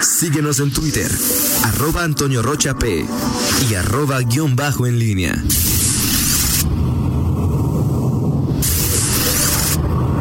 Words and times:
Síguenos 0.00 0.60
en 0.60 0.72
Twitter, 0.72 1.10
arroba 1.64 2.04
Antonio 2.04 2.42
Rocha 2.42 2.74
P 2.74 3.04
y 3.70 3.74
arroba 3.74 4.20
guion 4.20 4.56
bajo 4.56 4.86
en 4.86 4.98
línea. 4.98 5.42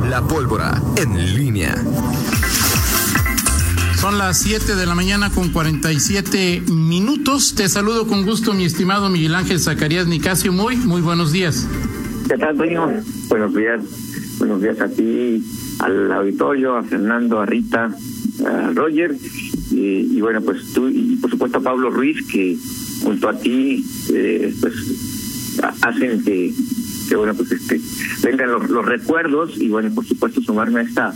La 0.09 0.21
pólvora 0.21 0.81
en 0.95 1.35
línea. 1.35 1.75
Son 3.99 4.17
las 4.17 4.39
7 4.39 4.75
de 4.75 4.85
la 4.85 4.95
mañana 4.95 5.29
con 5.29 5.49
47 5.49 6.63
minutos. 6.71 7.55
Te 7.55 7.67
saludo 7.67 8.07
con 8.07 8.23
gusto, 8.23 8.53
mi 8.53 8.65
estimado 8.65 9.09
Miguel 9.09 9.35
Ángel 9.35 9.59
Zacarías 9.59 10.07
Nicasio. 10.07 10.53
Muy, 10.53 10.77
muy 10.77 11.01
buenos 11.01 11.31
días. 11.31 11.67
¿Qué 12.27 12.37
tal, 12.37 12.57
Toño? 12.57 12.87
Buenos 13.29 13.53
días. 13.53 13.81
Buenos 14.37 14.61
días 14.61 14.79
a 14.81 14.89
ti, 14.89 15.43
al 15.79 16.11
auditorio, 16.11 16.75
a 16.75 16.83
Fernando, 16.83 17.39
a 17.39 17.45
Rita, 17.45 17.95
a 18.45 18.71
Roger. 18.73 19.15
Y, 19.77 20.21
bueno, 20.21 20.41
pues 20.41 20.71
tú 20.73 20.87
y 20.87 21.17
por 21.17 21.29
supuesto 21.29 21.61
Pablo 21.61 21.89
Ruiz, 21.89 22.25
que 22.31 22.57
junto 23.03 23.27
a 23.27 23.37
ti, 23.37 23.85
eh, 24.13 24.53
pues 24.61 24.73
hacen 25.81 26.23
que, 26.23 26.53
que 27.09 27.15
bueno, 27.15 27.35
pues 27.35 27.51
este, 27.51 27.81
vengan 28.23 28.51
los, 28.51 28.69
los 28.69 28.85
recuerdos 28.85 29.57
y 29.57 29.67
bueno, 29.67 29.93
por 29.93 30.05
supuesto 30.05 30.41
sumarme 30.41 30.79
a 30.79 30.83
esta 30.83 31.13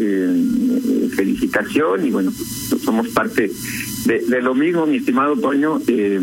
eh, 0.00 1.10
felicitación 1.14 2.06
y 2.06 2.10
bueno, 2.10 2.32
somos 2.82 3.08
parte 3.08 3.50
de, 4.06 4.40
lo 4.40 4.54
mismo, 4.54 4.86
mi 4.86 4.96
estimado 4.96 5.36
Toño. 5.36 5.80
Eh, 5.86 6.20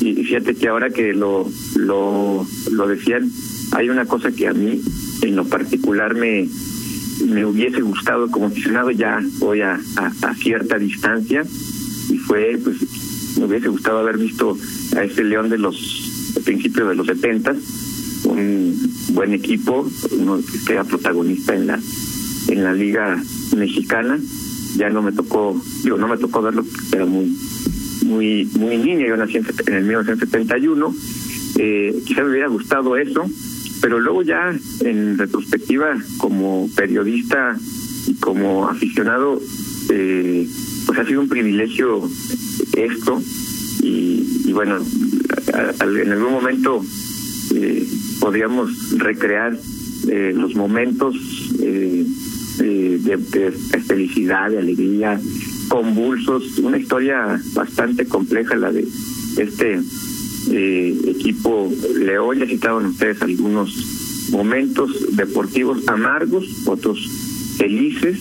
y 0.00 0.14
fíjate 0.24 0.54
que 0.54 0.68
ahora 0.68 0.90
que 0.90 1.12
lo, 1.12 1.48
lo, 1.76 2.46
lo 2.72 2.88
decían, 2.88 3.30
hay 3.72 3.90
una 3.90 4.06
cosa 4.06 4.32
que 4.32 4.48
a 4.48 4.52
mí 4.52 4.80
en 5.22 5.36
lo 5.36 5.44
particular 5.44 6.14
me, 6.14 6.48
me 7.26 7.44
hubiese 7.44 7.80
gustado 7.80 8.30
como 8.30 8.46
aficionado, 8.46 8.90
ya 8.90 9.20
voy 9.38 9.60
a, 9.60 9.80
a, 9.96 10.34
cierta 10.34 10.78
distancia, 10.78 11.44
y 12.08 12.18
fue, 12.18 12.58
pues, 12.62 12.76
me 13.38 13.46
hubiese 13.46 13.68
gustado 13.68 13.98
haber 13.98 14.18
visto 14.18 14.56
a 14.96 15.04
ese 15.04 15.24
León 15.24 15.48
de 15.48 15.58
los 15.58 15.76
principios 16.44 16.88
de 16.88 16.94
los 16.94 17.06
70, 17.06 17.54
un 18.24 18.92
buen 19.10 19.32
equipo, 19.34 19.88
uno 20.12 20.40
que 20.66 20.72
era 20.72 20.84
protagonista 20.84 21.54
en 21.54 21.66
la 21.66 21.78
en 22.48 22.64
la 22.64 22.72
liga 22.72 23.22
mexicana. 23.56 24.18
Ya 24.76 24.88
no 24.90 25.02
me 25.02 25.12
tocó 25.12 25.60
digo 25.82 25.98
no 25.98 26.08
me 26.08 26.16
tocó 26.16 26.40
verlo 26.40 26.64
pero 26.90 27.06
muy 27.06 27.36
muy 28.06 28.48
muy 28.58 28.78
niña 28.78 29.06
yo 29.06 29.16
nací 29.16 29.36
en, 29.36 29.74
el 29.74 29.84
1971 29.84 30.94
eh, 31.58 32.02
quizá 32.06 32.22
me 32.22 32.30
hubiera 32.30 32.48
gustado 32.48 32.96
eso 32.96 33.26
pero 33.82 34.00
luego 34.00 34.22
ya 34.22 34.54
en 34.80 35.18
retrospectiva 35.18 35.96
como 36.16 36.70
periodista 36.74 37.58
y 38.06 38.14
como 38.14 38.68
aficionado 38.68 39.38
eh, 39.90 40.48
pues 40.86 40.98
ha 40.98 41.04
sido 41.04 41.20
un 41.20 41.28
privilegio 41.28 42.08
esto 42.76 43.20
y, 43.82 44.44
y 44.46 44.52
bueno 44.52 44.78
en 45.80 46.12
algún 46.12 46.32
momento 46.32 46.82
eh, 47.54 47.86
podríamos 48.20 48.98
recrear 48.98 49.58
eh, 50.08 50.32
los 50.34 50.54
momentos 50.54 51.16
eh, 51.60 52.04
de, 52.58 53.52
felicidad, 53.86 54.50
de 54.50 54.58
alegría, 54.58 55.20
convulsos, 55.68 56.58
una 56.58 56.78
historia 56.78 57.40
bastante 57.54 58.06
compleja 58.06 58.56
la 58.56 58.72
de 58.72 58.86
este 59.36 59.80
eh, 60.50 60.96
equipo 61.06 61.72
León, 61.98 62.38
ya 62.38 62.46
citaban 62.46 62.86
ustedes 62.86 63.22
algunos 63.22 64.28
momentos 64.30 65.16
deportivos 65.16 65.86
amargos, 65.88 66.66
otros 66.66 66.98
felices, 67.58 68.18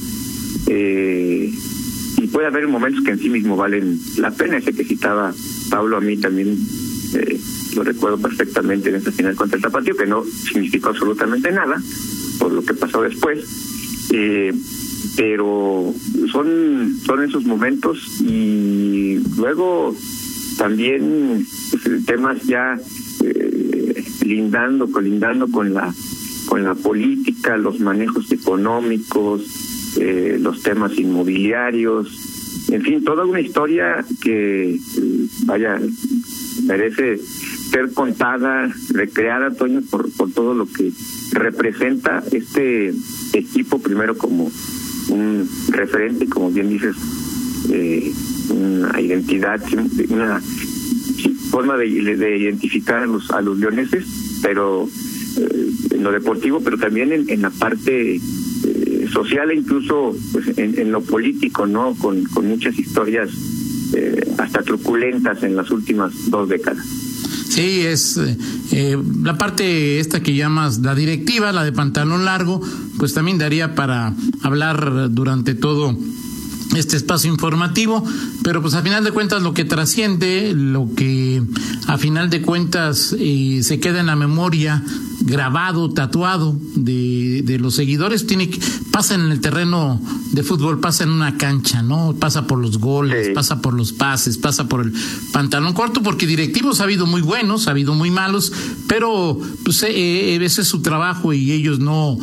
eh, 0.67 1.51
y 2.17 2.27
puede 2.27 2.47
haber 2.47 2.67
momentos 2.67 3.03
que 3.03 3.11
en 3.11 3.19
sí 3.19 3.29
mismo 3.29 3.55
valen 3.55 3.99
la 4.17 4.31
pena, 4.31 4.57
ese 4.57 4.73
que 4.73 4.83
citaba 4.83 5.33
Pablo 5.69 5.97
a 5.97 6.01
mí 6.01 6.17
también 6.17 6.57
eh, 7.15 7.39
lo 7.75 7.83
recuerdo 7.83 8.17
perfectamente 8.17 8.89
en 8.89 8.95
esta 8.95 9.11
final 9.11 9.35
contra 9.35 9.57
el 9.57 9.63
Tapatío, 9.63 9.95
que 9.95 10.05
no 10.05 10.23
significó 10.23 10.89
absolutamente 10.89 11.51
nada 11.51 11.81
por 12.39 12.51
lo 12.51 12.63
que 12.63 12.73
pasó 12.73 13.01
después, 13.01 13.39
eh, 14.11 14.53
pero 15.15 15.93
son, 16.31 16.97
son 17.05 17.23
esos 17.23 17.45
momentos 17.45 18.21
y 18.21 19.19
luego 19.37 19.95
también 20.61 21.43
pues, 21.71 22.05
temas 22.05 22.43
ya 22.43 22.79
eh, 23.23 24.03
lindando, 24.23 24.91
colindando 24.91 25.49
con 25.49 25.73
la 25.73 25.91
con 26.45 26.63
la 26.63 26.75
política, 26.75 27.57
los 27.57 27.79
manejos 27.79 28.31
económicos, 28.31 29.95
eh, 29.99 30.37
los 30.39 30.61
temas 30.61 30.97
inmobiliarios, 30.99 32.67
en 32.69 32.81
fin, 32.83 33.03
toda 33.03 33.25
una 33.25 33.39
historia 33.39 34.05
que, 34.21 34.77
vaya, 35.45 35.79
merece 36.63 37.17
ser 37.17 37.91
contada, 37.93 38.71
recreada, 38.89 39.51
Toño, 39.51 39.81
por, 39.89 40.11
por 40.11 40.31
todo 40.31 40.53
lo 40.53 40.67
que 40.67 40.91
representa 41.33 42.23
este 42.31 42.93
equipo, 43.33 43.79
primero 43.79 44.15
como 44.17 44.51
un 45.09 45.49
referente, 45.69 46.27
como 46.27 46.51
bien 46.51 46.69
dices, 46.69 46.95
eh, 47.69 48.11
una 48.49 48.99
identidad, 48.99 49.61
una 50.09 50.41
forma 51.51 51.77
de, 51.77 52.15
de 52.15 52.37
identificar 52.37 53.03
a 53.03 53.05
los, 53.05 53.29
a 53.31 53.41
los 53.41 53.57
leoneses, 53.59 54.05
pero 54.41 54.87
eh, 55.37 55.71
en 55.91 56.03
lo 56.03 56.11
deportivo, 56.11 56.61
pero 56.61 56.77
también 56.77 57.11
en, 57.11 57.29
en 57.29 57.41
la 57.41 57.49
parte 57.49 58.15
eh, 58.15 59.09
social 59.11 59.51
e 59.51 59.55
incluso 59.55 60.15
pues, 60.31 60.57
en, 60.57 60.79
en, 60.79 60.91
lo 60.91 61.01
político, 61.01 61.67
¿no? 61.67 61.93
Con, 61.95 62.23
con 62.25 62.47
muchas 62.47 62.77
historias 62.79 63.29
eh, 63.93 64.33
hasta 64.37 64.63
truculentas 64.63 65.43
en 65.43 65.55
las 65.55 65.69
últimas 65.71 66.13
dos 66.29 66.47
décadas. 66.49 66.85
Sí, 67.49 67.81
es 67.81 68.17
eh, 68.71 68.97
la 69.21 69.37
parte 69.37 69.99
esta 69.99 70.23
que 70.23 70.33
llamas 70.35 70.79
la 70.79 70.95
directiva, 70.95 71.51
la 71.51 71.65
de 71.65 71.73
pantalón 71.73 72.23
largo, 72.23 72.61
pues 72.97 73.13
también 73.13 73.37
daría 73.37 73.75
para 73.75 74.15
hablar 74.41 75.11
durante 75.11 75.53
todo 75.53 75.97
este 76.75 76.97
espacio 76.97 77.31
informativo, 77.31 78.03
pero 78.43 78.61
pues 78.61 78.73
a 78.73 78.81
final 78.81 79.03
de 79.03 79.11
cuentas 79.11 79.41
lo 79.41 79.53
que 79.53 79.65
trasciende, 79.65 80.53
lo 80.53 80.89
que 80.95 81.43
a 81.87 81.97
final 81.97 82.29
de 82.29 82.41
cuentas 82.41 83.15
eh, 83.19 83.61
se 83.63 83.79
queda 83.79 83.99
en 83.99 84.05
la 84.07 84.15
memoria 84.15 84.83
grabado, 85.21 85.91
tatuado 85.91 86.55
de, 86.75 87.41
de 87.43 87.59
los 87.59 87.75
seguidores, 87.75 88.25
tiene 88.25 88.49
que, 88.49 88.59
pasa 88.91 89.15
en 89.15 89.31
el 89.31 89.39
terreno 89.39 90.01
de 90.31 90.43
fútbol, 90.43 90.79
pasa 90.79 91.03
en 91.03 91.11
una 91.11 91.37
cancha, 91.37 91.81
¿no? 91.81 92.15
Pasa 92.19 92.47
por 92.47 92.59
los 92.59 92.79
goles, 92.79 93.29
pasa 93.33 93.61
por 93.61 93.73
los 93.73 93.91
pases, 93.93 94.37
pasa 94.37 94.67
por 94.67 94.81
el 94.81 94.93
pantalón 95.31 95.73
corto, 95.73 96.01
porque 96.01 96.25
directivos 96.25 96.81
ha 96.81 96.85
habido 96.85 97.05
muy 97.05 97.21
buenos, 97.21 97.67
ha 97.67 97.71
habido 97.71 97.93
muy 97.93 98.11
malos, 98.11 98.51
pero 98.87 99.39
pues 99.63 99.83
eh, 99.83 100.35
eh 100.35 100.39
ese 100.41 100.61
es 100.61 100.67
su 100.67 100.81
trabajo 100.81 101.33
y 101.33 101.51
ellos 101.51 101.79
no, 101.79 102.17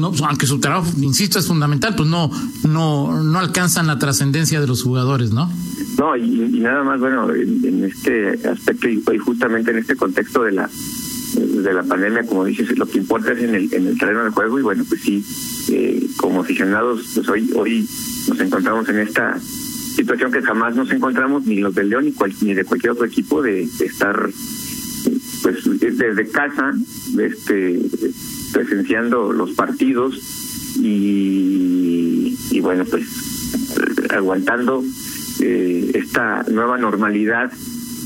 no, 0.00 0.12
aunque 0.28 0.46
su 0.46 0.58
trabajo, 0.58 0.90
insisto, 1.00 1.38
es 1.38 1.46
fundamental, 1.46 1.94
pues 1.94 2.08
no, 2.08 2.30
no, 2.68 3.22
no 3.22 3.38
alcanzan 3.38 3.86
la 3.86 3.98
trascendencia 3.98 4.60
de 4.60 4.66
los 4.66 4.82
jugadores, 4.82 5.32
¿no? 5.32 5.50
No, 5.98 6.16
y, 6.16 6.60
nada 6.60 6.82
más, 6.82 7.00
bueno, 7.00 7.32
en, 7.32 7.84
este 7.84 8.48
aspecto 8.48 8.88
y 8.88 9.18
justamente 9.18 9.70
en 9.70 9.78
este 9.78 9.96
contexto 9.96 10.42
de 10.42 10.52
la 10.52 10.70
de 11.34 11.72
la 11.72 11.82
pandemia, 11.82 12.24
como 12.24 12.44
dices, 12.44 12.76
lo 12.78 12.86
que 12.86 12.98
importa 12.98 13.32
es 13.32 13.42
en 13.42 13.54
el, 13.54 13.72
en 13.72 13.86
el 13.86 13.98
terreno 13.98 14.22
del 14.22 14.32
juego 14.32 14.58
y 14.58 14.62
bueno, 14.62 14.84
pues 14.88 15.00
sí, 15.00 15.24
eh, 15.70 16.06
como 16.16 16.40
aficionados, 16.40 17.02
pues 17.14 17.28
hoy, 17.28 17.50
hoy 17.54 17.88
nos 18.28 18.40
encontramos 18.40 18.88
en 18.88 19.00
esta 19.00 19.38
situación 19.40 20.32
que 20.32 20.42
jamás 20.42 20.74
nos 20.74 20.90
encontramos 20.90 21.46
ni 21.46 21.56
los 21.56 21.74
del 21.74 21.88
León 21.88 22.04
ni, 22.04 22.14
ni 22.42 22.54
de 22.54 22.64
cualquier 22.64 22.92
otro 22.92 23.06
equipo 23.06 23.42
de, 23.42 23.62
estar 23.62 24.28
pues 25.42 25.78
desde 25.78 26.28
casa 26.28 26.72
este 27.18 27.78
presenciando 28.54 29.32
los 29.32 29.50
partidos 29.52 30.14
y, 30.80 32.38
y 32.50 32.60
bueno 32.60 32.84
pues 32.86 33.04
aguantando 34.10 34.82
eh, 35.40 35.90
esta 35.94 36.44
nueva 36.50 36.78
normalidad 36.78 37.52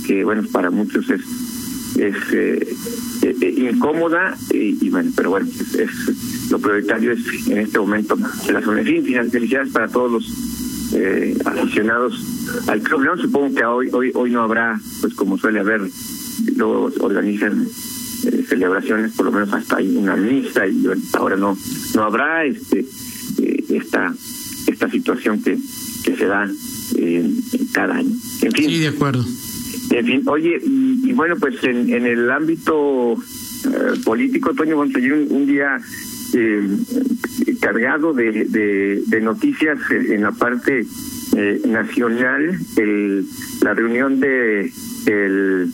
que 0.07 0.25
bueno 0.25 0.43
para 0.51 0.71
muchos 0.71 1.09
es 1.11 1.21
es 1.99 2.15
eh, 2.33 2.77
eh, 3.23 3.37
eh, 3.41 3.71
incómoda 3.73 4.37
y, 4.51 4.89
bueno, 4.91 5.11
pero 5.17 5.31
bueno, 5.31 5.49
es, 5.49 6.51
lo 6.51 6.59
prioritario 6.59 7.13
es 7.13 7.49
en 7.49 7.59
este 7.59 7.79
momento 7.79 8.17
la 8.51 8.63
zona. 8.63 8.81
En 8.81 8.87
fin, 8.87 9.31
felicidades 9.31 9.73
para 9.73 9.89
todos 9.89 10.11
los 10.11 10.95
eh, 10.95 11.37
aficionados 11.45 12.15
al 12.69 12.81
Club 12.81 13.03
León. 13.03 13.19
Supongo 13.21 13.55
que 13.55 13.65
hoy 13.65 13.89
hoy 13.93 14.13
hoy 14.15 14.31
no 14.31 14.43
habrá, 14.43 14.81
pues 15.01 15.15
como 15.15 15.37
suele 15.39 15.61
haber, 15.61 15.83
luego 16.57 16.91
organizan 17.01 17.67
celebraciones, 18.49 19.13
por 19.13 19.27
lo 19.27 19.33
menos 19.33 19.53
hasta 19.53 19.77
hay 19.77 19.97
una 19.97 20.17
misa 20.17 20.67
y 20.67 20.87
ahora 21.15 21.37
no 21.37 21.57
no 21.95 22.03
habrá 22.03 22.45
este 22.45 22.85
esta 23.69 24.15
esta 24.67 24.91
situación 24.91 25.43
que 25.43 25.59
que 26.05 26.17
se 26.17 26.27
da 26.27 26.49
cada 27.73 27.97
año. 27.97 28.15
En 28.43 28.53
fin, 28.53 28.71
sí, 28.71 28.79
de 28.79 28.89
acuerdo. 28.89 29.25
En 29.91 30.07
fin, 30.07 30.23
oye, 30.27 30.61
y, 30.63 31.13
bueno, 31.13 31.37
pues 31.37 31.63
en, 31.65 31.93
en 31.93 32.07
el 32.07 32.31
ámbito 32.31 33.15
eh, 33.15 34.01
político, 34.05 34.53
Toño, 34.55 34.77
vamos 34.77 34.95
a 34.95 34.99
un, 34.99 35.27
un 35.31 35.47
día 35.47 35.79
eh, 36.35 36.69
cargado 37.61 38.13
de, 38.13 38.45
de, 38.45 39.03
de, 39.07 39.21
noticias 39.21 39.79
en 39.91 40.23
la 40.23 40.33
parte 40.33 40.85
eh, 41.37 41.61
nacional, 41.67 42.59
el, 42.77 43.27
la 43.63 43.75
reunión 43.75 44.21
de 44.21 44.71
el 45.07 45.73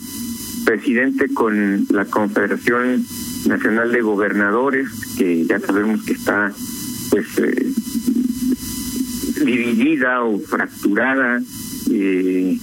presidente 0.65 1.33
con 1.33 1.85
la 1.91 2.05
Confederación 2.05 3.05
Nacional 3.47 3.91
de 3.91 4.01
Gobernadores, 4.01 4.89
que 5.17 5.45
ya 5.45 5.59
sabemos 5.59 6.03
que 6.03 6.13
está 6.13 6.51
pues 7.11 7.27
eh, 7.37 7.71
dividida 9.45 10.23
o 10.23 10.39
fracturada 10.39 11.41
eh, 11.91 12.57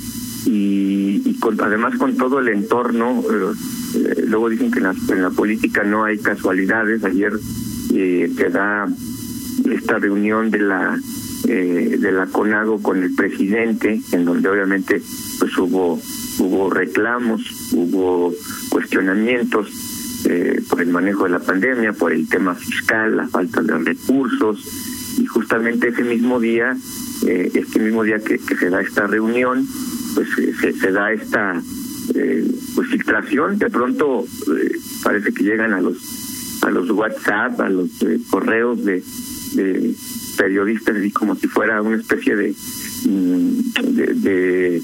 y, 0.45 1.35
con, 1.39 1.61
además 1.61 1.97
con 1.97 2.17
todo 2.17 2.41
el 2.41 2.49
entorno. 2.49 3.23
Eh, 3.95 4.25
luego 4.27 4.49
dicen 4.49 4.71
que 4.71 4.79
en 4.79 4.85
la, 4.85 4.95
en 5.09 5.23
la, 5.23 5.31
política 5.31 5.85
no 5.85 6.05
hay 6.05 6.19
casualidades. 6.19 7.05
Ayer 7.05 7.33
eh, 7.95 8.31
se 8.37 8.49
da 8.51 8.89
esta 9.71 9.99
reunión 9.99 10.51
de 10.51 10.59
la 10.59 10.99
eh, 11.49 11.97
de 11.99 12.13
la 12.13 12.27
CONAGO 12.27 12.83
con 12.83 13.03
el 13.03 13.15
presidente, 13.15 14.01
en 14.13 14.25
donde 14.25 14.49
obviamente 14.49 15.03
pues 15.39 15.57
hubo 15.59 16.01
hubo 16.39 16.71
reclamos, 16.71 17.43
hubo 17.73 18.33
cuestionamientos 18.71 19.69
eh, 20.29 20.63
por 20.69 20.81
el 20.81 20.89
manejo 20.89 21.25
de 21.25 21.31
la 21.31 21.39
pandemia, 21.41 21.93
por 21.93 22.13
el 22.13 22.29
tema 22.29 22.55
fiscal, 22.55 23.17
la 23.17 23.29
falta 23.29 23.63
de 23.63 23.79
recursos, 23.79 25.19
y 25.19 25.27
justamente 25.27 25.89
ese 25.89 26.03
mismo 26.03 26.41
día, 26.41 26.77
eh, 27.27 27.51
este 27.55 27.81
mismo 27.81 28.03
día 28.03 28.19
que, 28.21 28.39
se 28.39 28.71
da 28.71 28.81
esta 28.81 29.07
reunión, 29.07 29.67
pues 30.15 30.29
se, 30.61 30.73
se 30.73 30.93
da 30.93 31.13
esta 31.13 31.61
eh, 32.15 32.51
pues 32.75 32.89
filtración, 32.89 33.59
de 33.59 33.71
pronto 33.71 34.25
eh, 34.25 34.73
parece 35.03 35.33
que 35.33 35.45
llegan 35.45 35.73
a 35.73 35.81
los 35.81 35.97
a 36.63 36.71
los 36.71 36.91
WhatsApp, 36.91 37.61
a 37.61 37.69
los 37.69 37.91
eh, 38.03 38.21
correos 38.31 38.85
de 38.85 39.03
periodistas, 40.37 41.05
y 41.05 41.11
como 41.11 41.35
si 41.37 41.47
fuera 41.47 41.83
una 41.83 41.97
especie 41.97 42.37
de, 42.37 42.55
mm, 43.05 43.73
de, 43.95 44.15
de 44.15 44.83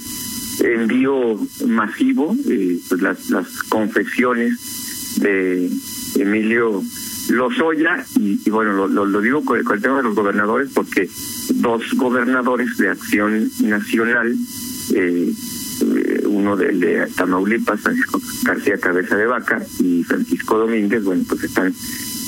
envío 0.61 1.39
masivo, 1.67 2.35
eh, 2.49 2.79
pues 2.89 3.01
las, 3.01 3.31
las 3.31 3.63
confesiones 3.65 5.17
de 5.21 5.71
Emilio 6.17 6.83
Lozoya, 7.31 8.05
y, 8.19 8.41
y 8.45 8.51
bueno, 8.51 8.89
lo, 8.89 9.05
lo, 9.05 9.21
digo 9.21 9.45
con 9.45 9.63
con 9.63 9.77
el 9.77 9.83
tema 9.83 9.99
de 9.99 10.03
los 10.05 10.15
gobernadores, 10.15 10.71
porque 10.75 11.09
dos 11.55 11.83
gobernadores 11.95 12.77
de 12.79 12.89
Acción 12.89 13.51
Nacional, 13.61 14.35
eh, 14.95 15.33
uno 16.25 16.57
del 16.57 16.81
de 16.81 17.07
Tamaulipas, 17.17 17.81
Francisco 17.81 18.21
García 18.45 18.79
Cabeza 18.79 19.17
de 19.17 19.27
Vaca, 19.27 19.63
y 19.81 20.05
Francisco 20.05 20.59
Domínguez, 20.59 21.05
bueno, 21.05 21.25
pues 21.29 21.45
están 21.45 21.75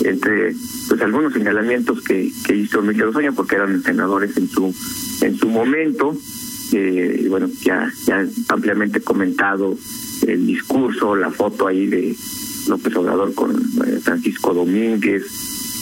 entre 0.04 0.54
pues 0.88 1.00
algunos 1.02 1.32
señalamientos 1.32 2.02
que, 2.02 2.32
hizo 2.54 2.80
Emilio 2.80 3.06
Lozoya, 3.06 3.32
porque 3.32 3.56
eran 3.56 3.82
senadores 3.82 4.36
en 4.36 4.48
su 4.48 4.74
en 5.22 5.36
su 5.36 5.48
momento, 5.48 6.16
eh, 6.72 7.26
bueno, 7.28 7.48
ya, 7.62 7.92
ya 8.06 8.26
ampliamente 8.48 9.00
comentado 9.00 9.76
el 10.26 10.46
discurso, 10.46 11.16
la 11.16 11.30
foto 11.30 11.66
ahí 11.66 11.86
de 11.86 12.16
López 12.68 12.94
Obrador 12.96 13.34
con 13.34 13.50
eh, 13.56 13.98
Francisco 14.02 14.54
Domínguez 14.54 15.24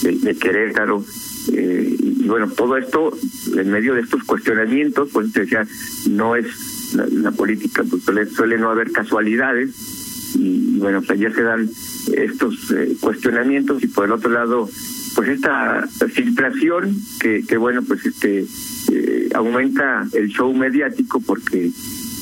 de, 0.02 0.34
Querétaro. 0.36 1.04
Eh, 1.52 1.96
y, 1.98 2.26
bueno, 2.26 2.50
todo 2.50 2.76
esto 2.76 3.10
en 3.56 3.70
medio 3.70 3.94
de 3.94 4.02
estos 4.02 4.22
cuestionamientos, 4.24 5.08
pues 5.12 5.32
decía, 5.32 5.66
no 6.08 6.36
es 6.36 6.46
la, 6.94 7.06
la 7.06 7.30
política, 7.32 7.84
pues 7.88 8.02
suele, 8.02 8.26
suele, 8.26 8.58
no 8.58 8.70
haber 8.70 8.92
casualidades. 8.92 10.34
Y, 10.34 10.78
bueno, 10.78 11.02
pues 11.02 11.18
ya 11.18 11.32
se 11.32 11.42
dan 11.42 11.68
estos 12.12 12.70
eh, 12.70 12.96
cuestionamientos 13.00 13.82
y 13.82 13.88
por 13.88 14.04
el 14.04 14.12
otro 14.12 14.30
lado, 14.30 14.68
pues 15.14 15.28
esta 15.28 15.86
filtración 16.12 16.96
que, 17.20 17.44
que 17.46 17.56
bueno, 17.56 17.82
pues 17.82 18.04
este 18.06 18.46
eh, 18.92 19.28
aumenta 19.34 20.06
el 20.12 20.28
show 20.28 20.52
mediático 20.54 21.20
porque, 21.20 21.70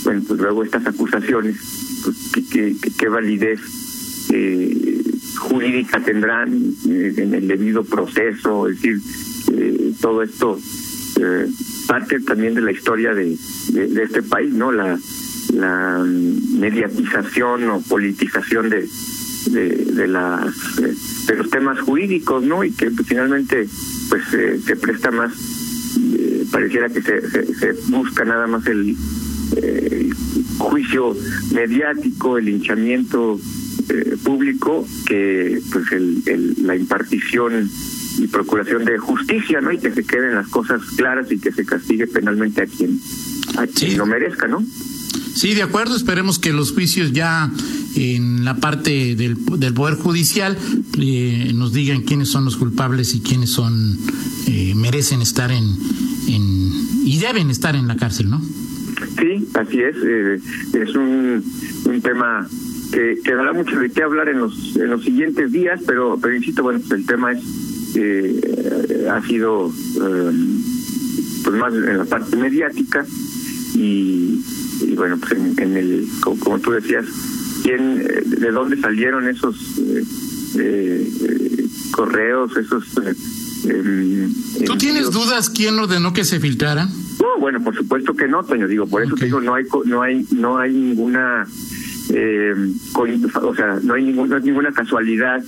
bueno, 0.04 0.22
pues 0.26 0.40
luego 0.40 0.64
estas 0.64 0.86
acusaciones, 0.86 1.56
pues 2.04 2.16
qué 2.32 2.76
que, 2.80 2.92
que, 2.96 3.08
validez 3.08 3.60
eh, 4.32 5.02
jurídica 5.38 6.00
tendrán 6.00 6.54
eh, 6.88 7.14
en 7.16 7.34
el 7.34 7.48
debido 7.48 7.84
proceso, 7.84 8.68
es 8.68 8.80
decir, 8.80 9.00
todo 10.00 10.22
esto 10.22 10.58
eh, 11.18 11.48
parte 11.86 12.20
también 12.20 12.54
de 12.54 12.62
la 12.62 12.72
historia 12.72 13.14
de, 13.14 13.36
de, 13.72 14.02
este 14.02 14.22
país, 14.22 14.52
¿no? 14.52 14.72
La, 14.72 14.98
mediatización 16.58 17.70
o 17.70 17.80
politización 17.80 18.68
de, 18.68 18.86
de, 19.46 20.08
las 20.08 20.76
de 20.76 21.36
los 21.36 21.48
temas 21.48 21.80
jurídicos, 21.80 22.42
¿no? 22.44 22.64
Y 22.64 22.72
que 22.72 22.90
finalmente 22.90 23.66
pues 24.10 24.22
eh, 24.34 24.60
se 24.66 24.76
presta 24.76 25.10
más, 25.10 25.32
eh, 26.18 26.44
pareciera 26.50 26.88
que 26.88 27.00
se, 27.00 27.20
se, 27.54 27.72
busca 27.90 28.24
nada 28.24 28.46
más 28.48 28.66
el, 28.66 28.96
eh, 29.56 30.10
juicio 30.58 31.16
mediático, 31.52 32.38
el 32.38 32.48
hinchamiento 32.48 33.38
eh, 33.88 34.16
público 34.22 34.86
que 35.06 35.60
pues 35.72 35.92
el, 35.92 36.22
el, 36.26 36.66
la 36.66 36.76
impartición 36.76 37.70
y 38.18 38.26
procuración 38.26 38.84
de 38.84 38.98
justicia, 38.98 39.60
¿no? 39.60 39.72
Y 39.72 39.78
que 39.78 39.92
se 39.92 40.04
queden 40.04 40.34
las 40.34 40.48
cosas 40.48 40.82
claras 40.96 41.30
y 41.30 41.38
que 41.38 41.52
se 41.52 41.64
castigue 41.64 42.06
penalmente 42.06 42.62
a 42.62 42.66
quien 42.66 43.00
a 43.56 43.66
quien 43.66 43.92
sí. 43.92 43.96
lo 43.96 44.06
merezca, 44.06 44.46
¿no? 44.46 44.64
Sí, 45.34 45.54
de 45.54 45.62
acuerdo. 45.62 45.94
Esperemos 45.96 46.38
que 46.38 46.52
los 46.52 46.72
juicios 46.72 47.12
ya 47.12 47.50
en 47.94 48.44
la 48.44 48.56
parte 48.56 49.14
del, 49.16 49.36
del 49.58 49.74
Poder 49.74 49.94
Judicial 49.96 50.56
eh, 50.98 51.52
nos 51.54 51.72
digan 51.72 52.02
quiénes 52.02 52.28
son 52.28 52.44
los 52.44 52.56
culpables 52.56 53.14
y 53.14 53.20
quiénes 53.20 53.50
son 53.50 53.98
eh, 54.46 54.74
merecen 54.74 55.20
estar 55.20 55.50
en, 55.50 55.64
en 56.28 56.72
y 57.04 57.18
deben 57.18 57.50
estar 57.50 57.76
en 57.76 57.86
la 57.86 57.96
cárcel, 57.96 58.30
¿no? 58.30 58.40
Sí, 59.18 59.46
así 59.54 59.80
es. 59.80 59.96
Eh, 60.02 60.40
es 60.72 60.94
un, 60.94 61.44
un 61.84 62.00
tema 62.00 62.48
que, 62.92 63.18
que 63.22 63.34
dará 63.34 63.52
mucho 63.52 63.78
de 63.78 63.90
qué 63.90 64.02
hablar 64.02 64.30
en 64.30 64.38
los 64.38 64.76
en 64.76 64.88
los 64.88 65.04
siguientes 65.04 65.52
días, 65.52 65.80
pero 65.86 66.18
pero 66.20 66.34
insisto, 66.34 66.62
bueno, 66.62 66.80
pues 66.80 67.00
el 67.00 67.06
tema 67.06 67.32
es 67.32 67.44
eh, 67.96 69.08
ha 69.10 69.26
sido 69.26 69.68
eh, 69.68 70.30
pues 71.44 71.56
más 71.56 71.72
en 71.74 71.98
la 71.98 72.04
parte 72.04 72.36
mediática 72.36 73.04
y, 73.74 74.42
y 74.82 74.94
bueno, 74.94 75.18
pues 75.18 75.32
en, 75.32 75.54
en 75.58 75.76
el 75.76 76.08
como, 76.20 76.38
como, 76.40 76.58
tú 76.58 76.72
decías, 76.72 77.04
quién 77.62 77.98
de 77.98 78.50
dónde 78.50 78.80
salieron 78.80 79.28
esos 79.28 79.56
eh, 80.58 81.08
correos, 81.92 82.56
esos 82.56 82.84
¿Tú 84.64 84.76
tienes 84.78 85.10
dudas 85.10 85.50
quién 85.50 85.78
ordenó 85.78 86.12
que 86.12 86.24
se 86.24 86.38
filtraran? 86.38 86.88
No, 87.20 87.40
bueno, 87.40 87.62
por 87.62 87.74
supuesto 87.74 88.14
que 88.14 88.28
no, 88.28 88.44
Toño. 88.44 88.68
Digo, 88.68 88.86
por 88.86 89.02
eso 89.02 89.14
te 89.16 89.24
digo, 89.24 89.40
no 89.40 89.54
hay, 89.54 89.64
no 89.86 90.02
hay, 90.02 90.26
no 90.30 90.58
hay 90.58 90.72
ninguna, 90.72 91.46
eh, 92.10 92.54
o 92.94 93.54
sea, 93.54 93.78
no 93.82 93.94
hay 93.94 94.04
ninguna, 94.04 94.28
no 94.28 94.36
hay 94.36 94.42
ninguna 94.42 94.72
casualidad 94.72 95.42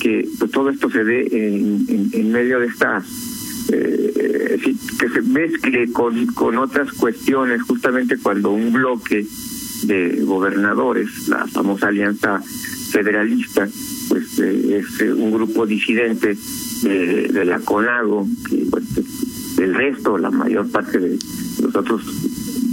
que 0.00 0.28
todo 0.52 0.70
esto 0.70 0.90
se 0.90 1.04
dé 1.04 1.26
en, 1.30 2.10
en, 2.12 2.32
medio 2.32 2.60
de 2.60 2.66
estas, 2.66 3.04
eh, 3.72 4.60
que 4.98 5.08
se 5.08 5.22
mezcle 5.22 5.90
con, 5.92 6.26
con 6.26 6.58
otras 6.58 6.92
cuestiones, 6.92 7.62
justamente 7.62 8.18
cuando 8.18 8.50
un 8.50 8.72
bloque 8.72 9.26
de 9.84 10.22
gobernadores, 10.22 11.28
la 11.28 11.46
famosa 11.46 11.88
alianza 11.88 12.40
federalista, 12.90 13.68
pues 14.08 14.38
eh, 14.38 14.78
es 14.78 15.00
un 15.00 15.32
grupo 15.32 15.66
disidente 15.66 16.36
de, 16.82 17.44
la 17.44 17.58
CONAGO, 17.60 18.26
que 18.48 18.66
pues, 18.70 18.84
el 19.58 19.74
resto, 19.74 20.18
la 20.18 20.30
mayor 20.30 20.70
parte 20.70 20.98
de 20.98 21.18
los 21.62 21.74
otros 21.74 22.02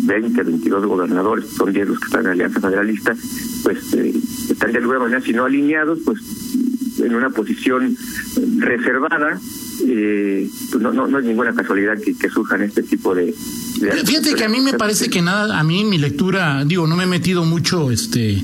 20, 0.04 0.44
22 0.44 0.86
gobernadores, 0.86 1.46
son 1.50 1.72
10 1.72 1.88
los 1.88 2.00
que 2.00 2.06
están 2.06 2.25
en 2.25 2.32
Alianza 2.32 2.60
Federalista, 2.60 3.16
pues 3.63 3.94
eh, 3.94 4.13
están 4.50 4.72
de 4.72 4.80
alguna 4.80 5.00
manera, 5.00 5.22
si 5.22 5.34
no 5.34 5.46
alineados, 5.46 6.00
pues 6.06 6.20
en 7.03 7.15
una 7.15 7.29
posición 7.29 7.96
reservada. 8.58 9.39
Eh, 9.84 10.48
pues 10.70 10.84
no, 10.84 10.93
no, 10.93 11.08
no 11.08 11.20
es 11.20 11.25
ninguna 11.25 11.53
casualidad 11.53 12.00
que, 12.00 12.15
que 12.15 12.29
surjan 12.29 12.62
este 12.62 12.84
tipo 12.84 13.15
de, 13.15 13.34
de 13.79 13.91
Fíjate 14.05 14.36
que 14.36 14.43
a 14.43 14.50
mí 14.50 14.60
me 14.60 14.74
parece 14.74 15.10
que 15.10 15.24
nada, 15.24 15.60
a 15.60 15.63
mí 15.63 15.84
mi 15.84 15.98
lectura, 15.98 16.63
digo, 16.65 16.86
no 16.86 16.96
me 16.96 17.05
he 17.05 17.08
metido 17.08 17.43
mucho, 17.46 17.89
este, 17.89 18.43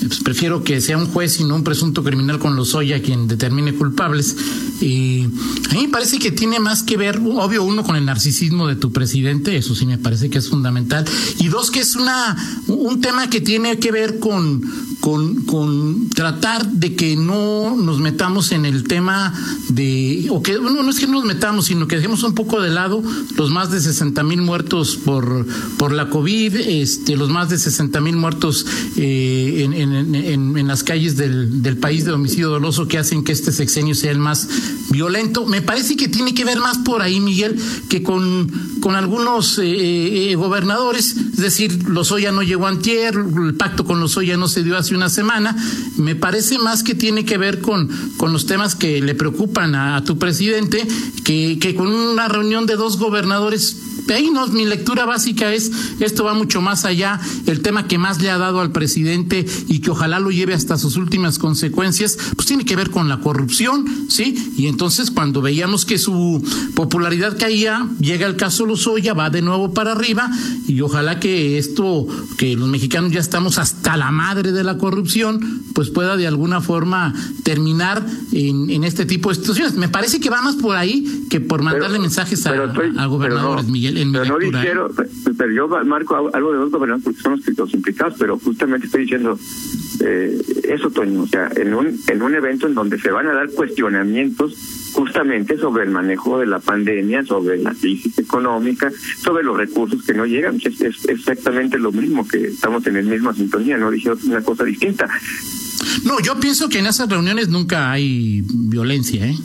pues 0.00 0.20
prefiero 0.20 0.62
que 0.62 0.80
sea 0.80 0.96
un 0.96 1.06
juez 1.06 1.40
y 1.40 1.44
no 1.44 1.56
un 1.56 1.64
presunto 1.64 2.02
criminal 2.04 2.38
con 2.38 2.56
los 2.56 2.68
Lozoya 2.68 3.02
quien 3.02 3.26
determine 3.26 3.74
culpables. 3.74 4.36
Y 4.80 5.24
a 5.70 5.74
mí 5.74 5.82
me 5.82 5.88
parece 5.88 6.18
que 6.18 6.30
tiene 6.30 6.60
más 6.60 6.82
que 6.82 6.96
ver, 6.96 7.18
obvio, 7.18 7.64
uno 7.64 7.82
con 7.82 7.96
el 7.96 8.04
narcisismo 8.04 8.68
de 8.68 8.76
tu 8.76 8.92
presidente, 8.92 9.56
eso 9.56 9.74
sí 9.74 9.86
me 9.86 9.98
parece 9.98 10.30
que 10.30 10.38
es 10.38 10.48
fundamental. 10.48 11.04
Y 11.38 11.48
dos, 11.48 11.70
que 11.70 11.80
es 11.80 11.96
una 11.96 12.36
un 12.68 13.00
tema 13.00 13.28
que 13.28 13.40
tiene 13.40 13.78
que 13.78 13.90
ver 13.90 14.18
con, 14.18 14.62
con, 15.00 15.44
con 15.44 16.10
tratar 16.10 16.66
de 16.66 16.94
que 16.94 17.16
no 17.16 17.76
nos 17.76 18.00
metamos 18.00 18.52
en 18.52 18.64
el 18.64 18.84
tema 18.84 19.32
de, 19.68 20.26
o 20.30 20.42
que, 20.42 20.58
bueno, 20.58 20.82
no 20.82 20.90
es 20.90 20.98
que 20.98 21.06
no 21.06 21.12
nos 21.12 21.24
metamos, 21.24 21.66
sino 21.66 21.86
que 21.86 21.96
dejemos 21.96 22.22
un 22.22 22.34
poco 22.34 22.60
de 22.60 22.70
lado 22.70 23.02
los 23.36 23.50
más 23.50 23.70
de 23.70 23.80
60 23.80 24.22
mil 24.24 24.42
muertos 24.42 24.96
por, 24.96 25.46
por 25.76 25.92
la 25.92 26.10
COVID, 26.10 26.56
este, 26.56 27.16
los 27.16 27.30
más 27.30 27.48
de 27.48 27.58
60 27.58 28.00
mil 28.00 28.16
muertos 28.16 28.66
eh, 28.96 29.62
en, 29.64 29.72
en, 29.72 30.14
en, 30.14 30.58
en, 30.58 30.68
las 30.68 30.82
calles 30.82 31.16
del, 31.16 31.62
del 31.62 31.76
país 31.76 32.04
de 32.04 32.12
homicidio 32.12 32.50
doloso 32.50 32.88
que 32.88 32.98
hacen 32.98 33.24
que 33.24 33.32
este 33.32 33.52
sexenio 33.52 33.94
sea 33.94 34.10
el 34.10 34.18
más 34.18 34.48
violento. 34.90 35.46
Me 35.46 35.62
parece 35.62 35.96
que 35.96 36.08
tiene 36.08 36.34
que 36.34 36.44
ver 36.44 36.58
más 36.58 36.78
por 36.78 37.02
ahí, 37.02 37.20
Miguel, 37.20 37.56
que 37.88 38.02
con, 38.02 38.50
con 38.80 38.94
algunos 38.94 39.58
eh, 39.58 40.30
eh, 40.30 40.34
gobernadores, 40.34 41.16
es 41.16 41.36
decir, 41.36 41.88
Lozoya 41.88 42.32
no 42.32 42.42
llegó 42.42 42.66
antier, 42.66 43.14
el 43.14 43.54
pacto 43.54 43.84
con 43.84 44.00
Lozoya 44.00 44.36
no 44.36 44.48
se 44.48 44.62
dio 44.62 44.76
hace 44.76 44.94
una 44.94 45.08
semana. 45.08 45.56
Me 45.96 46.14
parece 46.14 46.58
más 46.58 46.82
que 46.82 46.94
tiene 46.94 47.24
que 47.24 47.38
ver 47.38 47.60
con, 47.60 47.88
con 48.16 48.32
los 48.32 48.46
temas 48.46 48.74
que 48.74 49.00
le 49.00 49.14
preocupan 49.14 49.74
a, 49.74 49.96
a 49.96 50.04
tu 50.04 50.18
presidente, 50.18 50.86
que, 51.24 51.58
que 51.60 51.74
con 51.74 51.88
una 51.88 52.28
reunión 52.28 52.66
de 52.66 52.76
dos 52.76 52.98
gobernadores 52.98 53.76
ahí 54.14 54.30
no, 54.30 54.46
mi 54.48 54.64
lectura 54.64 55.04
básica 55.04 55.52
es, 55.52 55.70
esto 56.00 56.24
va 56.24 56.34
mucho 56.34 56.60
más 56.60 56.84
allá, 56.84 57.20
el 57.46 57.60
tema 57.60 57.86
que 57.86 57.98
más 57.98 58.20
le 58.20 58.30
ha 58.30 58.38
dado 58.38 58.60
al 58.60 58.72
presidente 58.72 59.46
y 59.68 59.80
que 59.80 59.90
ojalá 59.90 60.20
lo 60.20 60.30
lleve 60.30 60.54
hasta 60.54 60.78
sus 60.78 60.96
últimas 60.96 61.38
consecuencias, 61.38 62.18
pues 62.34 62.46
tiene 62.46 62.64
que 62.64 62.76
ver 62.76 62.90
con 62.90 63.08
la 63.08 63.20
corrupción, 63.20 63.86
¿sí? 64.08 64.52
Y 64.56 64.66
entonces 64.66 65.10
cuando 65.10 65.42
veíamos 65.42 65.84
que 65.84 65.98
su 65.98 66.42
popularidad 66.74 67.38
caía, 67.38 67.88
llega 68.00 68.26
el 68.26 68.36
caso 68.36 68.66
Lozoya, 68.66 69.14
va 69.14 69.30
de 69.30 69.42
nuevo 69.42 69.74
para 69.74 69.92
arriba 69.92 70.30
y 70.66 70.80
ojalá 70.80 71.20
que 71.20 71.58
esto, 71.58 72.06
que 72.36 72.56
los 72.56 72.68
mexicanos 72.68 73.12
ya 73.12 73.20
estamos 73.20 73.58
hasta 73.58 73.96
la 73.96 74.10
madre 74.10 74.52
de 74.52 74.64
la 74.64 74.78
corrupción, 74.78 75.62
pues 75.74 75.90
pueda 75.90 76.16
de 76.16 76.26
alguna 76.26 76.60
forma 76.60 77.14
terminar 77.42 78.04
en, 78.32 78.70
en 78.70 78.84
este 78.84 79.06
tipo 79.06 79.28
de 79.30 79.36
situaciones. 79.36 79.74
Me 79.74 79.88
parece 79.88 80.20
que 80.20 80.30
va 80.30 80.42
más 80.42 80.56
por 80.56 80.76
ahí 80.76 81.26
que 81.28 81.40
por 81.40 81.62
mandarle 81.62 81.90
pero, 81.90 82.02
mensajes 82.02 82.46
a, 82.46 82.64
estoy, 82.64 82.92
a 82.96 83.06
gobernadores, 83.06 83.66
no, 83.66 83.72
Miguel. 83.72 83.97
En 84.00 84.12
pero 84.12 84.24
mi 84.24 84.30
no 84.30 84.38
dijeron, 84.38 84.92
pero 85.36 85.52
yo 85.52 85.68
marco 85.84 86.30
algo 86.32 86.52
de 86.52 86.58
dos 86.58 86.70
gobernadores 86.70 87.04
porque 87.04 87.20
son 87.20 87.32
los, 87.32 87.58
los 87.58 87.74
implicados, 87.74 88.14
pero 88.18 88.38
justamente 88.38 88.86
estoy 88.86 89.02
diciendo 89.02 89.38
eh, 90.00 90.40
eso, 90.64 90.90
Toño, 90.90 91.22
o 91.22 91.26
sea, 91.26 91.50
en 91.56 91.74
un, 91.74 91.98
en 92.06 92.22
un 92.22 92.34
evento 92.34 92.66
en 92.66 92.74
donde 92.74 92.98
se 93.00 93.10
van 93.10 93.26
a 93.26 93.32
dar 93.32 93.50
cuestionamientos 93.50 94.54
justamente 94.92 95.58
sobre 95.58 95.84
el 95.84 95.90
manejo 95.90 96.38
de 96.38 96.46
la 96.46 96.60
pandemia, 96.60 97.24
sobre 97.24 97.58
la 97.58 97.74
crisis 97.74 98.18
económica, 98.18 98.90
sobre 99.22 99.44
los 99.44 99.56
recursos 99.56 100.02
que 100.04 100.14
no 100.14 100.26
llegan. 100.26 100.60
Es, 100.62 100.80
es 100.80 101.04
exactamente 101.06 101.78
lo 101.78 101.92
mismo 101.92 102.26
que 102.26 102.48
estamos 102.48 102.86
en 102.86 102.96
el 102.96 103.06
misma 103.06 103.34
sintonía, 103.34 103.76
no 103.76 103.90
dije 103.90 104.10
una 104.24 104.42
cosa 104.42 104.64
distinta. 104.64 105.08
No, 106.04 106.20
yo 106.20 106.38
pienso 106.38 106.68
que 106.68 106.78
en 106.78 106.86
esas 106.86 107.08
reuniones 107.08 107.48
nunca 107.48 107.90
hay 107.90 108.42
violencia, 108.46 109.26
¿eh? 109.26 109.36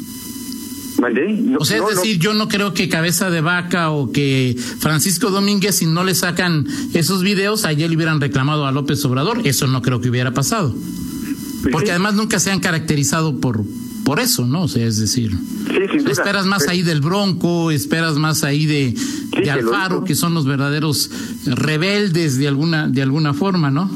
O 1.59 1.65
sea, 1.65 1.77
es 1.77 1.83
no, 1.83 1.89
decir, 1.89 2.17
no. 2.17 2.23
yo 2.23 2.33
no 2.33 2.47
creo 2.47 2.73
que 2.73 2.89
Cabeza 2.89 3.29
de 3.29 3.41
Vaca 3.41 3.91
o 3.91 4.11
que 4.11 4.55
Francisco 4.79 5.29
Domínguez, 5.29 5.75
si 5.75 5.85
no 5.85 6.03
le 6.03 6.15
sacan 6.15 6.67
esos 6.93 7.23
videos, 7.23 7.65
ayer 7.65 7.89
le 7.89 7.95
hubieran 7.95 8.21
reclamado 8.21 8.65
a 8.65 8.71
López 8.71 9.03
Obrador. 9.05 9.41
Eso 9.43 9.67
no 9.67 9.81
creo 9.81 10.01
que 10.01 10.09
hubiera 10.09 10.31
pasado. 10.33 10.73
Pues 11.61 11.71
Porque 11.71 11.87
sí. 11.87 11.91
además 11.91 12.15
nunca 12.15 12.39
se 12.39 12.51
han 12.51 12.59
caracterizado 12.59 13.39
por 13.39 13.63
por 14.03 14.19
eso, 14.19 14.45
¿no? 14.45 14.63
O 14.63 14.67
sea, 14.67 14.85
es 14.85 14.99
decir, 14.99 15.31
Sí, 15.67 16.11
esperas 16.11 16.45
más 16.45 16.67
ahí 16.67 16.81
del 16.81 17.01
Bronco, 17.01 17.71
esperas 17.71 18.15
más 18.15 18.43
ahí 18.43 18.65
de, 18.65 18.93
de 19.41 19.51
Alfaro, 19.51 20.03
que 20.03 20.13
son 20.13 20.33
los 20.33 20.45
verdaderos 20.45 21.09
rebeldes 21.45 22.37
de 22.37 22.47
alguna 22.47 22.87
de 22.87 23.01
alguna 23.01 23.33
forma, 23.33 23.71
¿no? 23.71 23.89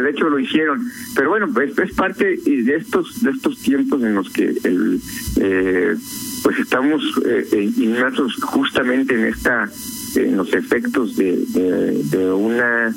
De 0.00 0.10
hecho 0.10 0.28
lo 0.28 0.38
hicieron. 0.38 0.90
Pero 1.14 1.30
bueno, 1.30 1.48
pues 1.52 1.76
es 1.78 1.92
parte 1.94 2.36
de 2.36 2.76
estos 2.76 3.22
de 3.22 3.30
estos 3.30 3.58
tiempos 3.58 4.02
en 4.02 4.14
los 4.14 4.30
que 4.30 4.54
el, 4.64 5.00
eh, 5.40 5.96
pues 6.42 6.58
estamos 6.58 7.02
eh, 7.26 7.46
eh, 7.52 7.70
inmersos 7.76 8.34
justamente 8.36 9.14
en 9.14 9.26
esta 9.26 9.70
en 10.16 10.36
los 10.36 10.52
efectos 10.54 11.16
de, 11.16 12.32
una 12.34 12.94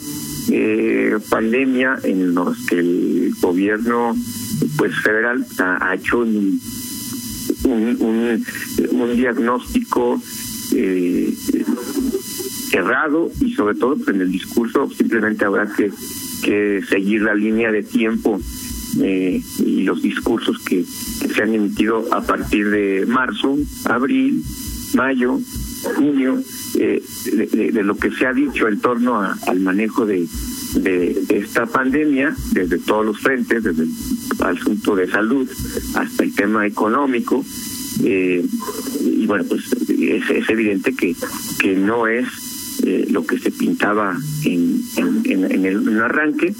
eh, 0.49 1.17
pandemia 1.29 1.99
en 2.03 2.33
los 2.33 2.57
que 2.65 2.79
el 2.79 3.33
gobierno 3.41 4.15
pues 4.77 4.93
federal 5.01 5.45
ha, 5.59 5.93
hecho 5.93 6.19
un, 6.19 6.59
un 7.65 9.15
diagnóstico 9.15 10.21
eh, 10.73 11.33
errado 12.73 13.29
y 13.41 13.53
sobre 13.53 13.75
todo 13.75 13.95
pues, 13.97 14.07
en 14.09 14.21
el 14.21 14.31
discurso 14.31 14.89
simplemente 14.89 15.43
habrá 15.45 15.67
que, 15.73 15.91
que 16.41 16.81
seguir 16.87 17.21
la 17.21 17.33
línea 17.33 17.71
de 17.71 17.83
tiempo 17.83 18.39
eh, 18.99 19.41
y 19.59 19.83
los 19.83 20.01
discursos 20.01 20.59
que, 20.59 20.83
se 20.83 21.43
han 21.43 21.53
emitido 21.53 22.13
a 22.13 22.21
partir 22.21 22.69
de 22.69 23.05
marzo, 23.07 23.57
abril, 23.85 24.43
mayo, 24.95 25.39
junio, 25.95 26.41
eh, 26.77 27.01
de, 27.73 27.83
lo 27.83 27.95
que 27.95 28.11
se 28.11 28.25
ha 28.25 28.33
dicho 28.33 28.67
en 28.67 28.79
torno 28.79 29.21
al 29.21 29.59
manejo 29.59 30.05
de 30.05 30.27
esta 31.29 31.65
pandemia 31.65 32.35
desde 32.51 32.79
todos 32.79 33.05
los 33.05 33.19
frentes, 33.19 33.63
desde 33.63 33.83
el 33.83 33.91
asunto 34.39 34.95
de 34.95 35.09
salud 35.09 35.49
hasta 35.95 36.23
el 36.23 36.33
tema 36.35 36.65
económico. 36.65 37.45
eh, 38.03 38.43
y 38.99 39.25
bueno, 39.25 39.45
pues 39.47 39.71
es, 39.89 40.29
es 40.29 40.49
evidente 40.49 40.93
que, 40.95 41.15
que 41.59 41.75
no 41.75 42.07
es 42.07 42.25
eh, 42.83 43.07
lo 43.09 43.25
que 43.25 43.37
se 43.39 43.51
pintaba 43.51 44.17
en, 44.45 44.81
en, 45.25 45.65
el 45.65 46.01
arranque. 46.01 46.53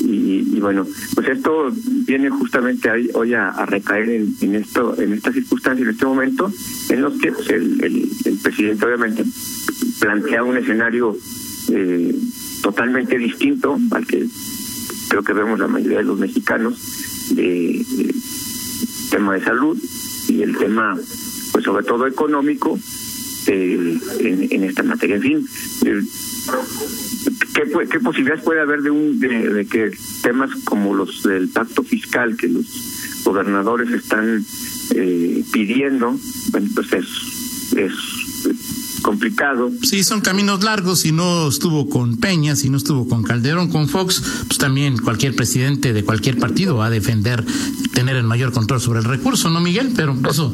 Y, 0.00 0.56
y 0.56 0.60
bueno, 0.60 0.86
pues 1.14 1.28
esto 1.28 1.72
viene 2.06 2.30
justamente 2.30 2.88
hoy 3.14 3.34
a, 3.34 3.50
a 3.50 3.66
recaer 3.66 4.08
en, 4.10 4.34
en 4.40 4.54
esto, 4.54 5.00
en 5.00 5.12
esta 5.12 5.32
circunstancia, 5.32 5.84
en 5.84 5.90
este 5.90 6.06
momento, 6.06 6.52
en 6.88 7.02
los 7.02 7.18
que 7.18 7.32
pues, 7.32 7.50
el, 7.50 7.84
el, 7.84 8.08
el 8.24 8.38
presidente 8.38 8.86
obviamente 8.86 9.24
plantea 10.00 10.44
un 10.44 10.56
escenario 10.56 11.16
eh, 11.70 12.14
totalmente 12.62 13.18
distinto 13.18 13.78
al 13.90 14.06
que 14.06 14.26
creo 15.08 15.22
que 15.22 15.32
vemos 15.32 15.58
la 15.58 15.68
mayoría 15.68 15.98
de 15.98 16.04
los 16.04 16.18
mexicanos 16.18 16.74
de, 17.30 17.84
de 17.96 18.14
tema 19.10 19.34
de 19.34 19.44
salud 19.44 19.78
y 20.28 20.42
el 20.42 20.56
tema 20.56 20.96
pues 21.52 21.64
sobre 21.64 21.84
todo 21.84 22.06
económico 22.06 22.78
eh, 23.46 23.98
en, 24.20 24.48
en 24.50 24.64
esta 24.64 24.82
materia 24.82 25.16
en 25.16 25.22
fin 25.22 25.48
eh, 25.86 26.02
¿qué, 27.54 27.62
qué 27.90 28.00
posibilidades 28.00 28.44
puede 28.44 28.60
haber 28.60 28.82
de 28.82 28.90
un 28.90 29.18
de, 29.18 29.48
de 29.50 29.66
que 29.66 29.90
temas 30.22 30.50
como 30.64 30.94
los 30.94 31.22
del 31.22 31.48
pacto 31.48 31.82
fiscal 31.82 32.36
que 32.36 32.48
los 32.48 32.66
gobernadores 33.24 33.90
están 33.90 34.44
eh, 34.94 35.44
pidiendo 35.52 36.18
bueno 36.50 36.68
pues 36.74 36.92
es 36.92 37.06
es 37.76 37.92
complicado 39.02 39.70
Sí, 39.82 40.02
son 40.04 40.20
caminos 40.20 40.62
largos. 40.64 41.00
Si 41.00 41.12
no 41.12 41.48
estuvo 41.48 41.88
con 41.88 42.16
Peña, 42.16 42.56
si 42.56 42.68
no 42.68 42.76
estuvo 42.76 43.08
con 43.08 43.22
Calderón, 43.22 43.68
con 43.68 43.88
Fox, 43.88 44.22
pues 44.46 44.58
también 44.58 44.98
cualquier 44.98 45.34
presidente 45.34 45.92
de 45.92 46.04
cualquier 46.04 46.38
partido 46.38 46.76
va 46.76 46.86
a 46.86 46.90
defender 46.90 47.44
tener 47.94 48.16
el 48.16 48.24
mayor 48.24 48.52
control 48.52 48.80
sobre 48.80 49.00
el 49.00 49.04
recurso, 49.04 49.50
¿no, 49.50 49.60
Miguel? 49.60 49.92
Pero 49.96 50.16
eso, 50.30 50.52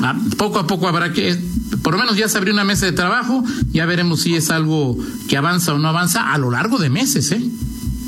ah, 0.00 0.16
poco 0.36 0.58
a 0.58 0.66
poco 0.66 0.86
habrá 0.86 1.12
que, 1.12 1.36
por 1.82 1.94
lo 1.94 1.98
menos 1.98 2.16
ya 2.16 2.28
se 2.28 2.38
abrió 2.38 2.52
una 2.52 2.64
mesa 2.64 2.86
de 2.86 2.92
trabajo, 2.92 3.44
ya 3.72 3.86
veremos 3.86 4.22
si 4.22 4.34
es 4.34 4.50
algo 4.50 4.96
que 5.28 5.36
avanza 5.36 5.74
o 5.74 5.78
no 5.78 5.88
avanza 5.88 6.32
a 6.32 6.38
lo 6.38 6.50
largo 6.50 6.78
de 6.78 6.90
meses, 6.90 7.32
¿eh? 7.32 7.42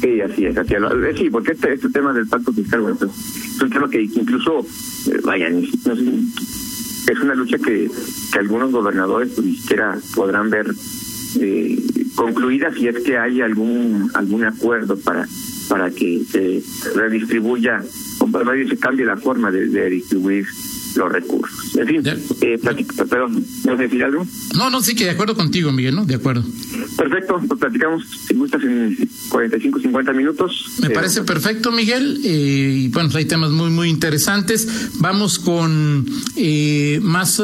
Sí, 0.00 0.20
así 0.20 0.44
es, 0.44 0.56
así 0.56 0.74
es. 0.74 0.82
Eh, 0.82 1.14
Sí, 1.16 1.30
porque 1.30 1.52
este, 1.52 1.72
este 1.72 1.88
tema 1.88 2.12
del 2.12 2.26
pacto 2.26 2.52
fiscal, 2.52 2.80
bueno, 2.82 2.96
pues, 2.96 3.10
es 3.10 3.90
que 3.90 4.02
incluso, 4.02 4.60
eh, 5.06 5.20
vaya, 5.24 5.48
es 5.48 7.20
una 7.20 7.34
lucha 7.34 7.58
que, 7.58 7.90
que 8.32 8.38
algunos 8.38 8.72
gobernadores 8.72 9.30
pues, 9.34 9.46
ni 9.46 9.56
siquiera 9.56 9.96
podrán 10.14 10.50
ver 10.50 10.66
eh, 11.40 11.78
concluida 12.14 12.72
si 12.74 12.88
es 12.88 12.98
que 13.00 13.18
hay 13.18 13.40
algún 13.40 14.10
algún 14.14 14.44
acuerdo 14.44 14.96
para 14.98 15.26
para 15.68 15.90
que 15.90 16.22
se 16.30 16.62
redistribuya, 16.94 17.82
o 18.20 18.26
para 18.28 18.54
que 18.54 18.68
se 18.68 18.76
cambie 18.76 19.04
la 19.04 19.16
forma 19.16 19.50
de, 19.50 19.66
de 19.66 19.90
distribuir 19.90 20.46
los 20.96 21.12
recursos. 21.12 21.76
En 21.76 21.86
fin, 21.86 22.02
De- 22.02 22.18
eh, 22.40 22.58
perdón, 23.08 23.44
¿no 23.64 23.76
decir 23.76 24.02
algo? 24.04 24.26
No, 24.56 24.70
no, 24.70 24.80
sí 24.80 24.94
que 24.94 25.04
de 25.04 25.10
acuerdo 25.10 25.34
contigo, 25.34 25.70
Miguel, 25.72 25.94
¿no? 25.94 26.04
De 26.04 26.14
acuerdo. 26.14 26.42
Perfecto, 26.96 27.40
pues 27.46 27.60
platicamos, 27.60 28.04
si 28.26 28.34
gustas, 28.34 28.62
en 28.62 28.96
45, 29.28 29.80
50 29.80 30.12
minutos. 30.12 30.66
Me 30.80 30.88
Eh, 30.88 30.90
parece 30.90 31.22
perfecto, 31.22 31.70
Miguel. 31.70 32.20
Eh, 32.24 32.82
y 32.84 32.88
bueno, 32.88 33.10
hay 33.14 33.24
temas 33.26 33.50
muy, 33.50 33.70
muy 33.70 33.88
interesantes. 33.90 34.66
Vamos 34.98 35.38
con 35.38 36.06
eh, 36.36 36.98
más 37.02 37.40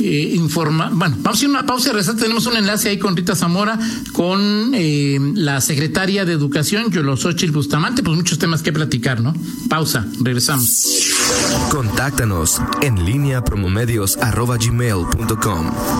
eh, 0.00 0.32
informa. 0.34 0.90
Bueno, 0.92 1.16
vamos 1.20 1.40
a 1.40 1.44
ir 1.44 1.48
a 1.48 1.50
una 1.50 1.66
pausa 1.66 1.88
y 1.88 1.92
regresar. 1.92 2.16
Tenemos 2.16 2.46
un 2.46 2.56
enlace 2.56 2.88
ahí 2.88 2.98
con 2.98 3.16
Rita 3.16 3.34
Zamora, 3.34 3.78
con 4.12 4.72
eh, 4.74 5.18
la 5.34 5.60
secretaria 5.60 6.24
de 6.24 6.32
Educación, 6.32 6.90
Yolosochil 6.90 7.50
Bustamante. 7.50 8.02
Pues 8.02 8.16
muchos 8.16 8.38
temas 8.38 8.62
que 8.62 8.72
platicar, 8.72 9.20
¿no? 9.20 9.34
Pausa, 9.68 10.06
regresamos. 10.20 11.10
Contáctanos 11.70 12.60
en 12.82 12.93
línea 12.96 13.40
promomedios 13.40 14.18